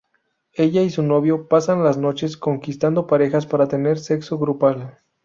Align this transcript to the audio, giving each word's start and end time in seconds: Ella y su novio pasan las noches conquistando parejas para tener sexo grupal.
Ella 0.55 0.81
y 0.81 0.89
su 0.89 1.03
novio 1.03 1.47
pasan 1.47 1.83
las 1.83 1.99
noches 1.99 2.35
conquistando 2.35 3.05
parejas 3.05 3.45
para 3.45 3.67
tener 3.67 3.99
sexo 3.99 4.39
grupal. 4.39 4.97